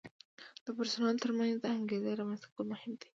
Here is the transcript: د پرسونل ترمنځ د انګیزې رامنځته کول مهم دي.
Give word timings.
د 0.65 0.67
پرسونل 0.77 1.15
ترمنځ 1.23 1.55
د 1.61 1.65
انګیزې 1.77 2.11
رامنځته 2.19 2.47
کول 2.53 2.65
مهم 2.73 2.91
دي. 2.99 3.07